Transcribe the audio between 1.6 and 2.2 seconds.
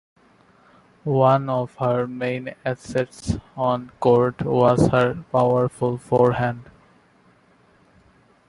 her